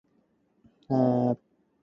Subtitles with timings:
[0.03, 0.03] 係咪
[0.97, 1.37] 有咩事呀